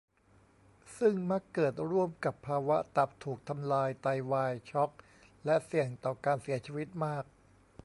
[0.99, 4.89] ซึ่งมักเกิดร่วมกับภาวะตับถูกทำลาย ไตวาย ช็อก
[5.45, 7.23] และเสี่ยงต่อการเสียชีวิตมาก